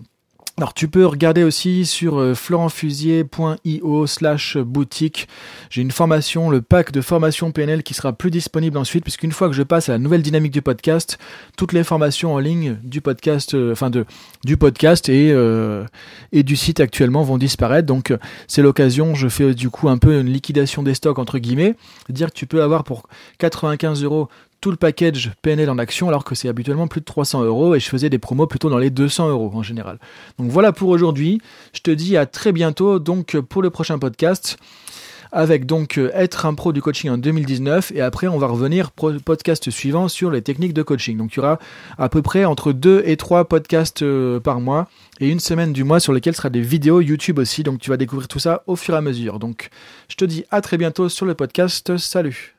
Alors 0.60 0.74
tu 0.74 0.90
peux 0.90 1.06
regarder 1.06 1.44
aussi 1.44 1.86
sur 1.86 2.20
euh, 2.20 2.34
florentfusier.io 2.34 4.08
slash 4.08 4.58
boutique. 4.58 5.30
J'ai 5.70 5.82
une 5.82 5.92
formation, 5.92 6.50
le 6.50 6.62
pack 6.62 6.92
de 6.92 7.00
formation 7.00 7.54
PNL 7.54 7.82
qui 7.82 7.94
sera 7.94 8.12
plus 8.12 8.30
disponible 8.30 8.78
ensuite, 8.78 9.06
puisqu'une 9.06 9.32
fois 9.32 9.48
que 9.48 9.56
je 9.56 9.64
passe 9.64 9.88
à 9.88 9.94
la 9.94 10.00
nouvelle 10.00 10.22
dynamique 10.22 10.52
du 10.52 10.62
podcast, 10.62 11.18
toutes 11.56 11.72
les 11.72 11.86
formations 11.86 12.34
en 12.34 12.40
ligne 12.40 12.76
du 12.84 13.00
podcast, 13.00 13.54
euh, 13.54 13.72
enfin 13.72 13.90
de 13.90 14.04
du 14.44 14.58
podcast 14.58 15.08
et 15.08 15.32
euh, 15.32 15.86
et 16.34 16.44
du 16.44 16.58
site 16.58 16.82
actuellement 16.82 17.24
vont 17.24 17.38
disparaître. 17.38 17.88
Donc 17.88 18.14
c'est 18.48 18.62
l'occasion, 18.62 19.16
je 19.16 19.30
fais 19.30 19.54
du 19.54 19.70
coup 19.70 19.88
un 19.88 19.98
peu 19.98 20.20
une 20.20 20.28
liquidation 20.28 20.84
des 20.84 20.94
stocks 20.94 21.20
entre 21.20 21.40
guillemets, 21.40 21.76
dire 22.10 22.32
que 22.32 22.38
tu 22.38 22.48
peux 22.48 22.62
avoir 22.62 22.84
pour 22.84 23.08
95 23.38 24.04
euros 24.04 24.28
tout 24.62 24.72
le 24.72 24.78
package 24.78 25.32
PNL 25.42 25.70
en 25.70 25.78
action 25.78 26.08
alors 26.08 26.24
que 26.24 26.36
c'est 26.36 26.50
habituellement 26.50 26.88
plus 26.88 27.02
de 27.02 27.06
300 27.06 27.44
euros 27.44 27.76
et 27.76 27.80
je 27.80 27.88
faisais 27.90 28.10
des 28.10 28.20
promos 28.20 28.48
plutôt 28.48 28.70
dans 28.70 28.78
les 28.78 28.90
200 28.90 29.30
euros 29.30 29.52
en 29.54 29.64
général. 29.64 30.00
Donc 30.38 30.50
voilà 30.50 30.72
pour 30.72 30.90
aujourd'hui. 30.90 31.42
Je 31.74 31.82
te 31.82 31.92
dis 31.92 32.18
à 32.18 32.26
très 32.26 32.52
bientôt 32.52 33.00
donc 33.00 33.40
pour 33.40 33.62
le 33.62 33.70
prochain 33.70 34.00
podcast 34.00 34.58
avec 35.32 35.66
donc 35.66 36.00
être 36.14 36.46
un 36.46 36.54
pro 36.54 36.74
du 36.74 36.82
coaching 36.82 37.10
en 37.10 37.18
2019 37.18 37.92
et 37.94 38.02
après 38.02 38.28
on 38.28 38.38
va 38.38 38.48
revenir 38.48 38.92
podcast 38.92 39.70
suivant 39.70 40.08
sur 40.08 40.32
les 40.32 40.42
techniques 40.42 40.74
de 40.74 40.84
coaching. 40.84 41.18
Donc 41.18 41.34
il 41.34 41.38
y 41.38 41.40
aura 41.40 41.60
à 41.98 42.10
peu 42.10 42.22
près 42.22 42.46
entre 42.46 42.74
2 42.74 43.04
et 43.06 43.18
3 43.18 43.46
podcasts 43.46 44.02
euh, 44.02 44.40
par 44.40 44.60
mois 44.60 44.88
et 45.20 45.30
une 45.30 45.40
semaine 45.40 45.74
du 45.74 45.84
mois 45.84 46.00
sur 46.00 46.14
lesquels 46.14 46.36
sera 46.36 46.50
des 46.50 46.62
vidéos 46.62 47.02
YouTube 47.02 47.40
aussi. 47.40 47.64
Donc 47.64 47.80
tu 47.80 47.90
vas 47.90 47.98
découvrir 47.98 48.28
tout 48.28 48.40
ça 48.40 48.64
au 48.68 48.76
fur 48.76 48.96
et 48.96 48.98
à 48.98 49.02
mesure. 49.02 49.40
Donc 49.40 49.70
je 50.10 50.16
te 50.16 50.26
dis 50.26 50.46
à 50.52 50.62
très 50.62 50.78
bientôt 50.78 51.10
sur 51.10 51.26
le 51.26 51.36
podcast. 51.36 51.98
Salut 51.98 52.59